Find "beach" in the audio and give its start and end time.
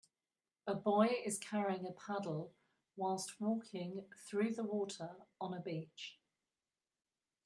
5.61-6.17